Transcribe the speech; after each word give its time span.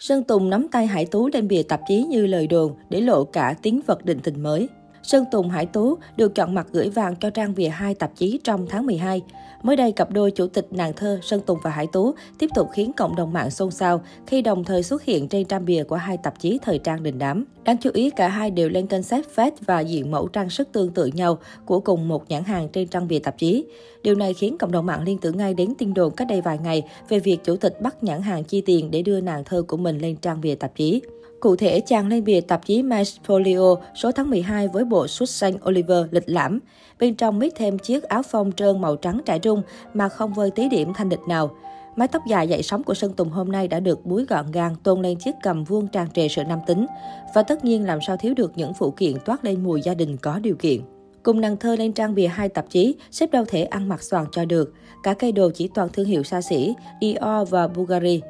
Sơn 0.00 0.24
Tùng 0.24 0.50
nắm 0.50 0.66
tay 0.68 0.86
Hải 0.86 1.06
Tú 1.06 1.28
lên 1.32 1.48
bìa 1.48 1.62
tạp 1.62 1.80
chí 1.88 2.02
như 2.02 2.26
lời 2.26 2.46
đồn 2.46 2.74
để 2.88 3.00
lộ 3.00 3.24
cả 3.24 3.54
tiếng 3.62 3.80
vật 3.86 4.04
định 4.04 4.18
tình 4.22 4.42
mới. 4.42 4.68
Sơn 5.02 5.24
Tùng 5.30 5.50
Hải 5.50 5.66
Tú 5.66 5.98
được 6.16 6.34
chọn 6.34 6.54
mặt 6.54 6.66
gửi 6.72 6.90
vàng 6.90 7.16
cho 7.16 7.30
trang 7.30 7.54
bìa 7.54 7.68
hai 7.68 7.94
tạp 7.94 8.16
chí 8.16 8.40
trong 8.44 8.66
tháng 8.68 8.86
12. 8.86 9.22
Mới 9.62 9.76
đây, 9.76 9.92
cặp 9.92 10.10
đôi 10.10 10.30
chủ 10.30 10.46
tịch 10.46 10.66
nàng 10.70 10.92
thơ 10.92 11.18
Sơn 11.22 11.40
Tùng 11.46 11.58
và 11.62 11.70
Hải 11.70 11.86
Tú 11.86 12.14
tiếp 12.38 12.50
tục 12.54 12.68
khiến 12.72 12.92
cộng 12.96 13.16
đồng 13.16 13.32
mạng 13.32 13.50
xôn 13.50 13.70
xao 13.70 14.02
khi 14.26 14.42
đồng 14.42 14.64
thời 14.64 14.82
xuất 14.82 15.02
hiện 15.02 15.28
trên 15.28 15.44
trang 15.44 15.64
bìa 15.64 15.84
của 15.84 15.96
hai 15.96 16.16
tạp 16.16 16.40
chí 16.40 16.58
thời 16.62 16.78
trang 16.78 17.02
đình 17.02 17.18
đám. 17.18 17.44
Đáng 17.64 17.76
chú 17.80 17.90
ý, 17.94 18.10
cả 18.10 18.28
hai 18.28 18.50
đều 18.50 18.68
lên 18.68 18.86
concept 18.86 19.36
vest 19.36 19.54
và 19.66 19.80
diện 19.80 20.10
mẫu 20.10 20.28
trang 20.28 20.50
sức 20.50 20.68
tương 20.72 20.90
tự 20.90 21.06
nhau 21.06 21.38
của 21.64 21.80
cùng 21.80 22.08
một 22.08 22.28
nhãn 22.28 22.44
hàng 22.44 22.68
trên 22.68 22.88
trang 22.88 23.08
bìa 23.08 23.18
tạp 23.18 23.38
chí. 23.38 23.64
Điều 24.02 24.14
này 24.14 24.34
khiến 24.34 24.58
cộng 24.58 24.72
đồng 24.72 24.86
mạng 24.86 25.02
liên 25.02 25.18
tưởng 25.18 25.36
ngay 25.36 25.54
đến 25.54 25.74
tin 25.78 25.94
đồn 25.94 26.14
cách 26.14 26.28
đây 26.28 26.40
vài 26.40 26.58
ngày 26.58 26.82
về 27.08 27.18
việc 27.18 27.44
chủ 27.44 27.56
tịch 27.56 27.80
bắt 27.80 28.02
nhãn 28.02 28.22
hàng 28.22 28.44
chi 28.44 28.60
tiền 28.60 28.90
để 28.90 29.02
đưa 29.02 29.20
nàng 29.20 29.44
thơ 29.44 29.62
của 29.62 29.76
mình 29.76 29.98
lên 29.98 30.16
trang 30.16 30.40
bìa 30.40 30.54
tạp 30.54 30.76
chí. 30.76 31.00
Cụ 31.40 31.56
thể, 31.56 31.80
chàng 31.80 32.08
lên 32.08 32.24
bìa 32.24 32.40
tạp 32.40 32.66
chí 32.66 32.82
Folio 33.26 33.76
số 33.94 34.12
tháng 34.12 34.30
12 34.30 34.68
với 34.68 34.84
bộ 34.84 35.06
suit 35.06 35.28
xanh 35.28 35.54
Oliver 35.68 36.04
lịch 36.10 36.28
lãm. 36.28 36.58
Bên 36.98 37.14
trong 37.14 37.38
mít 37.38 37.52
thêm 37.56 37.78
chiếc 37.78 38.02
áo 38.02 38.22
phông 38.22 38.52
trơn 38.52 38.80
màu 38.80 38.96
trắng 38.96 39.20
trải 39.26 39.38
trung 39.38 39.62
mà 39.94 40.08
không 40.08 40.32
vơi 40.32 40.50
tí 40.50 40.68
điểm 40.68 40.92
thanh 40.94 41.08
địch 41.08 41.20
nào. 41.28 41.50
Mái 41.96 42.08
tóc 42.08 42.22
dài 42.26 42.48
dậy 42.48 42.62
sóng 42.62 42.82
của 42.82 42.94
Sơn 42.94 43.12
Tùng 43.12 43.30
hôm 43.30 43.52
nay 43.52 43.68
đã 43.68 43.80
được 43.80 44.06
búi 44.06 44.24
gọn 44.24 44.50
gàng 44.52 44.74
tôn 44.82 45.02
lên 45.02 45.18
chiếc 45.18 45.34
cầm 45.42 45.64
vuông 45.64 45.88
tràn 45.88 46.10
trề 46.10 46.28
sự 46.28 46.44
nam 46.44 46.58
tính. 46.66 46.86
Và 47.34 47.42
tất 47.42 47.64
nhiên 47.64 47.86
làm 47.86 47.98
sao 48.06 48.16
thiếu 48.16 48.34
được 48.36 48.52
những 48.56 48.74
phụ 48.74 48.90
kiện 48.90 49.12
toát 49.24 49.44
lên 49.44 49.64
mùi 49.64 49.82
gia 49.82 49.94
đình 49.94 50.16
có 50.16 50.38
điều 50.38 50.54
kiện. 50.54 50.80
Cùng 51.22 51.40
nàng 51.40 51.56
thơ 51.56 51.76
lên 51.76 51.92
trang 51.92 52.14
bìa 52.14 52.26
hai 52.26 52.48
tạp 52.48 52.70
chí, 52.70 52.94
xếp 53.10 53.30
đâu 53.32 53.44
thể 53.48 53.62
ăn 53.62 53.88
mặc 53.88 54.02
xoàng 54.02 54.26
cho 54.32 54.44
được. 54.44 54.74
Cả 55.02 55.14
cây 55.14 55.32
đồ 55.32 55.50
chỉ 55.54 55.68
toàn 55.74 55.88
thương 55.88 56.06
hiệu 56.06 56.22
xa 56.22 56.40
xỉ, 56.40 56.74
Dior 57.00 57.50
và 57.50 57.68
Bulgari. 57.68 58.20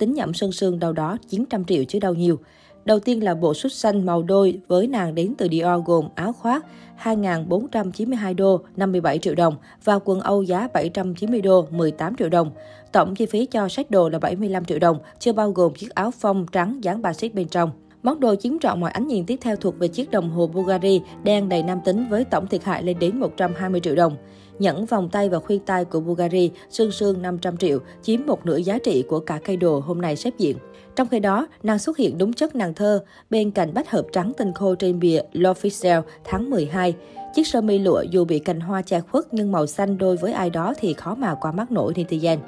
Tính 0.00 0.14
nhậm 0.14 0.34
sơn 0.34 0.52
sương 0.52 0.78
đâu 0.78 0.92
đó 0.92 1.16
900 1.28 1.64
triệu 1.64 1.84
chứ 1.84 1.98
đâu 1.98 2.14
nhiều. 2.14 2.38
Đầu 2.84 3.00
tiên 3.00 3.24
là 3.24 3.34
bộ 3.34 3.54
xuất 3.54 3.72
xanh 3.72 4.06
màu 4.06 4.22
đôi 4.22 4.60
với 4.68 4.86
nàng 4.86 5.14
đến 5.14 5.34
từ 5.38 5.48
Dior 5.50 5.84
gồm 5.86 6.08
áo 6.14 6.32
khoác 6.32 6.66
2.492 7.02 8.34
đô 8.34 8.60
57 8.76 9.18
triệu 9.18 9.34
đồng 9.34 9.56
và 9.84 9.98
quần 10.04 10.20
Âu 10.20 10.42
giá 10.42 10.68
790 10.74 11.40
đô 11.40 11.66
18 11.70 12.16
triệu 12.16 12.28
đồng. 12.28 12.50
Tổng 12.92 13.14
chi 13.14 13.26
phí 13.26 13.46
cho 13.46 13.68
sách 13.68 13.90
đồ 13.90 14.08
là 14.08 14.18
75 14.18 14.64
triệu 14.64 14.78
đồng, 14.78 14.98
chưa 15.18 15.32
bao 15.32 15.50
gồm 15.50 15.74
chiếc 15.74 15.90
áo 15.90 16.10
phông 16.10 16.46
trắng 16.52 16.84
dán 16.84 17.02
ba 17.02 17.12
xích 17.12 17.34
bên 17.34 17.48
trong. 17.48 17.70
Món 18.02 18.20
đồ 18.20 18.34
chiếm 18.34 18.58
trọn 18.58 18.80
mọi 18.80 18.90
ánh 18.90 19.06
nhìn 19.06 19.26
tiếp 19.26 19.38
theo 19.40 19.56
thuộc 19.56 19.78
về 19.78 19.88
chiếc 19.88 20.10
đồng 20.10 20.30
hồ 20.30 20.46
Bulgari 20.46 21.02
đen 21.22 21.48
đầy 21.48 21.62
nam 21.62 21.80
tính 21.84 22.06
với 22.10 22.24
tổng 22.24 22.46
thiệt 22.46 22.64
hại 22.64 22.82
lên 22.82 22.98
đến 22.98 23.20
120 23.20 23.80
triệu 23.80 23.94
đồng. 23.94 24.16
Nhẫn 24.58 24.86
vòng 24.86 25.08
tay 25.08 25.28
và 25.28 25.38
khuyên 25.38 25.60
tai 25.60 25.84
của 25.84 26.00
Bulgari 26.00 26.50
sương 26.70 26.92
sương 26.92 27.22
500 27.22 27.56
triệu, 27.56 27.78
chiếm 28.02 28.20
một 28.26 28.46
nửa 28.46 28.56
giá 28.56 28.78
trị 28.78 29.04
của 29.08 29.20
cả 29.20 29.40
cây 29.44 29.56
đồ 29.56 29.80
hôm 29.80 30.00
nay 30.00 30.16
xếp 30.16 30.34
diện. 30.38 30.56
Trong 30.96 31.08
khi 31.08 31.20
đó, 31.20 31.46
nàng 31.62 31.78
xuất 31.78 31.96
hiện 31.96 32.18
đúng 32.18 32.32
chất 32.32 32.54
nàng 32.54 32.74
thơ 32.74 33.04
bên 33.30 33.50
cạnh 33.50 33.74
bách 33.74 33.90
hợp 33.90 34.06
trắng 34.12 34.32
tinh 34.36 34.52
khô 34.52 34.74
trên 34.74 34.98
bìa 34.98 35.20
L'Officiel 35.32 36.02
tháng 36.24 36.50
12. 36.50 36.94
Chiếc 37.34 37.46
sơ 37.46 37.60
mi 37.60 37.78
lụa 37.78 38.02
dù 38.10 38.24
bị 38.24 38.38
cành 38.38 38.60
hoa 38.60 38.82
che 38.82 39.00
khuất 39.00 39.24
nhưng 39.34 39.52
màu 39.52 39.66
xanh 39.66 39.98
đôi 39.98 40.16
với 40.16 40.32
ai 40.32 40.50
đó 40.50 40.74
thì 40.78 40.92
khó 40.92 41.14
mà 41.14 41.34
qua 41.34 41.52
mắt 41.52 41.72
nổi 41.72 41.92
netizen. 41.96 42.38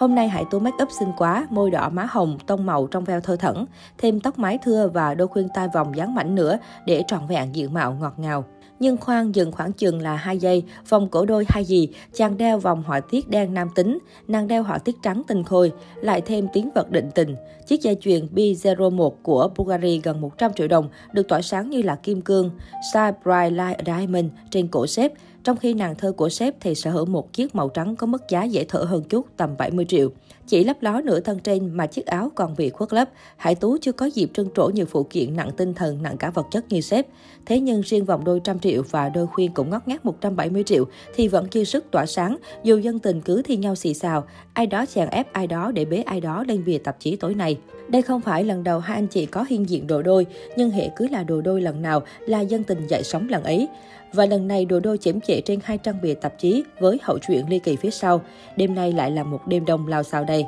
Hôm 0.00 0.14
nay 0.14 0.28
Hải 0.28 0.44
Tú 0.44 0.58
make 0.58 0.82
up 0.82 0.88
xinh 0.98 1.12
quá, 1.16 1.46
môi 1.50 1.70
đỏ 1.70 1.88
má 1.88 2.06
hồng, 2.10 2.38
tông 2.46 2.66
màu 2.66 2.86
trong 2.86 3.04
veo 3.04 3.20
thơ 3.20 3.36
thẩn, 3.36 3.66
thêm 3.98 4.20
tóc 4.20 4.38
mái 4.38 4.58
thưa 4.62 4.88
và 4.88 5.14
đôi 5.14 5.28
khuyên 5.28 5.48
tai 5.54 5.68
vòng 5.74 5.96
dáng 5.96 6.14
mảnh 6.14 6.34
nữa 6.34 6.58
để 6.86 7.04
trọn 7.06 7.26
vẹn 7.28 7.54
diện 7.54 7.74
mạo 7.74 7.96
ngọt 8.00 8.14
ngào. 8.16 8.44
Nhưng 8.78 8.96
khoan 8.96 9.34
dừng 9.34 9.52
khoảng 9.52 9.72
chừng 9.72 10.02
là 10.02 10.16
2 10.16 10.38
giây, 10.38 10.64
vòng 10.88 11.08
cổ 11.08 11.24
đôi 11.24 11.44
hay 11.48 11.64
gì, 11.64 11.88
chàng 12.14 12.36
đeo 12.36 12.58
vòng 12.58 12.82
họa 12.86 13.00
tiết 13.00 13.28
đen 13.28 13.54
nam 13.54 13.68
tính, 13.74 13.98
nàng 14.28 14.48
đeo 14.48 14.62
họa 14.62 14.78
tiết 14.78 14.96
trắng 15.02 15.22
tinh 15.28 15.44
khôi, 15.44 15.72
lại 15.96 16.20
thêm 16.20 16.48
tiếng 16.52 16.70
vật 16.74 16.90
định 16.90 17.10
tình. 17.14 17.36
Chiếc 17.66 17.82
dây 17.82 17.96
chuyền 18.00 18.26
B01 18.34 19.10
của 19.22 19.50
Bulgari 19.56 20.00
gần 20.04 20.20
100 20.20 20.52
triệu 20.52 20.68
đồng 20.68 20.88
được 21.12 21.28
tỏa 21.28 21.42
sáng 21.42 21.70
như 21.70 21.82
là 21.82 21.96
kim 21.96 22.20
cương, 22.20 22.50
Star 22.92 23.14
Bright 23.24 23.52
Light 23.52 23.86
Diamond 23.86 24.26
trên 24.50 24.68
cổ 24.68 24.86
xếp, 24.86 25.12
trong 25.44 25.56
khi 25.56 25.74
nàng 25.74 25.94
thơ 25.94 26.12
của 26.12 26.28
sếp 26.28 26.54
thì 26.60 26.74
sở 26.74 26.90
hữu 26.90 27.06
một 27.06 27.32
chiếc 27.32 27.54
màu 27.54 27.68
trắng 27.68 27.96
có 27.96 28.06
mức 28.06 28.28
giá 28.28 28.44
dễ 28.44 28.64
thở 28.64 28.78
hơn 28.78 29.02
chút, 29.02 29.26
tầm 29.36 29.56
70 29.58 29.84
triệu. 29.88 30.10
Chỉ 30.46 30.64
lấp 30.64 30.76
ló 30.80 31.00
nửa 31.00 31.20
thân 31.20 31.38
trên 31.38 31.74
mà 31.74 31.86
chiếc 31.86 32.06
áo 32.06 32.30
còn 32.34 32.54
bị 32.56 32.70
khuất 32.70 32.92
lấp. 32.92 33.08
Hải 33.36 33.54
Tú 33.54 33.76
chưa 33.80 33.92
có 33.92 34.06
dịp 34.06 34.30
trân 34.34 34.48
trổ 34.54 34.70
nhiều 34.74 34.86
phụ 34.86 35.06
kiện 35.10 35.36
nặng 35.36 35.50
tinh 35.56 35.74
thần, 35.74 36.02
nặng 36.02 36.16
cả 36.16 36.30
vật 36.30 36.46
chất 36.50 36.64
như 36.68 36.80
sếp. 36.80 37.06
Thế 37.46 37.60
nhưng 37.60 37.80
riêng 37.80 38.04
vòng 38.04 38.24
đôi 38.24 38.40
trăm 38.44 38.58
triệu 38.58 38.82
và 38.90 39.08
đôi 39.08 39.26
khuyên 39.26 39.52
cũng 39.54 39.70
ngót 39.70 39.82
ngát 39.86 40.04
170 40.04 40.62
triệu 40.62 40.84
thì 41.14 41.28
vẫn 41.28 41.48
chưa 41.48 41.64
sức 41.64 41.84
tỏa 41.90 42.06
sáng, 42.06 42.36
dù 42.64 42.78
dân 42.78 42.98
tình 42.98 43.20
cứ 43.20 43.42
thi 43.42 43.56
nhau 43.56 43.74
xì 43.74 43.94
xào. 43.94 44.24
Ai 44.52 44.66
đó 44.66 44.86
chèn 44.86 45.08
ép 45.08 45.32
ai 45.32 45.46
đó 45.46 45.72
để 45.72 45.84
bế 45.84 45.96
ai 45.96 46.20
đó 46.20 46.44
lên 46.48 46.64
bìa 46.64 46.78
tạp 46.78 47.00
chí 47.00 47.16
tối 47.16 47.34
nay. 47.34 47.58
Đây 47.88 48.02
không 48.02 48.20
phải 48.20 48.44
lần 48.44 48.64
đầu 48.64 48.78
hai 48.80 48.98
anh 48.98 49.06
chị 49.06 49.26
có 49.26 49.44
hiên 49.48 49.68
diện 49.68 49.86
đồ 49.86 50.02
đôi, 50.02 50.26
nhưng 50.56 50.70
hệ 50.70 50.90
cứ 50.96 51.08
là 51.08 51.22
đồ 51.22 51.40
đôi 51.40 51.60
lần 51.60 51.82
nào 51.82 52.02
là 52.26 52.40
dân 52.40 52.64
tình 52.64 52.86
dậy 52.86 53.02
sóng 53.02 53.28
lần 53.28 53.42
ấy. 53.42 53.68
Và 54.12 54.26
lần 54.26 54.48
này 54.48 54.64
đồ 54.64 54.80
đôi 54.80 54.98
chém 54.98 55.20
chệ 55.20 55.40
trên 55.40 55.60
hai 55.64 55.78
trang 55.78 56.00
bìa 56.02 56.14
tạp 56.14 56.38
chí 56.38 56.64
với 56.80 56.98
hậu 57.02 57.18
truyện 57.18 57.48
ly 57.48 57.58
kỳ 57.58 57.76
phía 57.76 57.90
sau. 57.90 58.20
Đêm 58.56 58.74
nay 58.74 58.92
lại 58.92 59.10
là 59.10 59.24
một 59.24 59.46
đêm 59.46 59.64
đông 59.64 59.86
lao 59.86 60.02
sao 60.02 60.24
đây. 60.24 60.44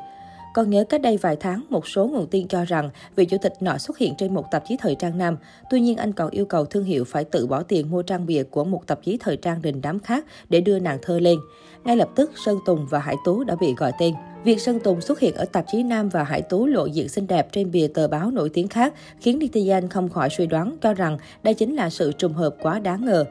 Còn 0.54 0.70
nhớ 0.70 0.84
cách 0.84 1.02
đây 1.02 1.16
vài 1.16 1.36
tháng, 1.36 1.64
một 1.70 1.88
số 1.88 2.06
nguồn 2.06 2.26
tin 2.26 2.48
cho 2.48 2.64
rằng 2.64 2.90
vị 3.16 3.24
chủ 3.24 3.36
tịch 3.42 3.52
nọ 3.60 3.78
xuất 3.78 3.98
hiện 3.98 4.14
trên 4.18 4.34
một 4.34 4.50
tạp 4.50 4.64
chí 4.68 4.76
thời 4.80 4.94
trang 4.94 5.18
nam. 5.18 5.36
Tuy 5.70 5.80
nhiên, 5.80 5.96
anh 5.96 6.12
còn 6.12 6.30
yêu 6.30 6.44
cầu 6.44 6.64
thương 6.64 6.84
hiệu 6.84 7.04
phải 7.04 7.24
tự 7.24 7.46
bỏ 7.46 7.62
tiền 7.62 7.90
mua 7.90 8.02
trang 8.02 8.26
bìa 8.26 8.42
của 8.42 8.64
một 8.64 8.86
tạp 8.86 9.02
chí 9.02 9.18
thời 9.20 9.36
trang 9.36 9.62
đình 9.62 9.80
đám 9.82 9.98
khác 10.00 10.24
để 10.48 10.60
đưa 10.60 10.78
nàng 10.78 10.98
thơ 11.02 11.20
lên. 11.20 11.38
Ngay 11.84 11.96
lập 11.96 12.08
tức, 12.14 12.30
Sơn 12.44 12.58
Tùng 12.66 12.86
và 12.90 12.98
Hải 12.98 13.16
Tú 13.24 13.44
đã 13.44 13.56
bị 13.60 13.74
gọi 13.76 13.92
tên. 13.98 14.14
Việc 14.44 14.60
Sơn 14.60 14.78
Tùng 14.80 15.00
xuất 15.00 15.20
hiện 15.20 15.34
ở 15.34 15.44
tạp 15.44 15.64
chí 15.72 15.82
Nam 15.82 16.08
và 16.08 16.24
Hải 16.24 16.42
Tú 16.42 16.66
lộ 16.66 16.86
diện 16.86 17.08
xinh 17.08 17.26
đẹp 17.26 17.52
trên 17.52 17.70
bìa 17.70 17.88
tờ 17.88 18.08
báo 18.08 18.30
nổi 18.30 18.48
tiếng 18.48 18.68
khác 18.68 18.94
khiến 19.20 19.38
netizen 19.38 19.88
không 19.88 20.08
khỏi 20.08 20.28
suy 20.30 20.46
đoán 20.46 20.76
cho 20.82 20.94
rằng 20.94 21.18
đây 21.42 21.54
chính 21.54 21.76
là 21.76 21.90
sự 21.90 22.12
trùng 22.12 22.32
hợp 22.32 22.56
quá 22.62 22.78
đáng 22.78 23.04
ngờ. 23.04 23.24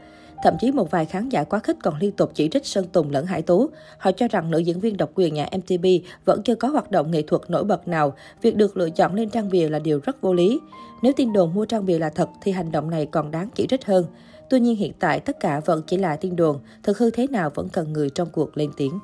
Thậm 0.43 0.53
chí 0.59 0.71
một 0.71 0.91
vài 0.91 1.05
khán 1.05 1.29
giả 1.29 1.43
quá 1.43 1.59
khích 1.59 1.77
còn 1.83 1.95
liên 1.99 2.11
tục 2.11 2.31
chỉ 2.33 2.49
trích 2.49 2.65
Sơn 2.65 2.85
Tùng 2.91 3.11
lẫn 3.11 3.25
Hải 3.25 3.41
Tú. 3.41 3.69
Họ 3.97 4.11
cho 4.11 4.27
rằng 4.27 4.51
nữ 4.51 4.57
diễn 4.59 4.79
viên 4.79 4.97
độc 4.97 5.09
quyền 5.15 5.33
nhà 5.33 5.47
MTV 5.57 5.85
vẫn 6.25 6.41
chưa 6.43 6.55
có 6.55 6.67
hoạt 6.67 6.91
động 6.91 7.11
nghệ 7.11 7.21
thuật 7.21 7.41
nổi 7.49 7.63
bật 7.63 7.87
nào. 7.87 8.13
Việc 8.41 8.55
được 8.55 8.77
lựa 8.77 8.89
chọn 8.89 9.15
lên 9.15 9.29
trang 9.29 9.49
bìa 9.49 9.69
là 9.69 9.79
điều 9.79 9.99
rất 10.03 10.21
vô 10.21 10.33
lý. 10.33 10.59
Nếu 11.01 11.13
tin 11.15 11.33
đồn 11.33 11.53
mua 11.53 11.65
trang 11.65 11.85
bìa 11.85 11.99
là 11.99 12.09
thật 12.09 12.29
thì 12.41 12.51
hành 12.51 12.71
động 12.71 12.89
này 12.89 13.05
còn 13.05 13.31
đáng 13.31 13.49
chỉ 13.55 13.67
trích 13.69 13.85
hơn. 13.85 14.05
Tuy 14.49 14.59
nhiên 14.59 14.75
hiện 14.75 14.93
tại 14.99 15.19
tất 15.19 15.39
cả 15.39 15.61
vẫn 15.65 15.81
chỉ 15.87 15.97
là 15.97 16.15
tin 16.15 16.35
đồn, 16.35 16.59
thực 16.83 16.97
hư 16.97 17.09
thế 17.09 17.27
nào 17.27 17.51
vẫn 17.55 17.69
cần 17.69 17.93
người 17.93 18.09
trong 18.09 18.29
cuộc 18.29 18.57
lên 18.57 18.71
tiếng. 18.77 18.99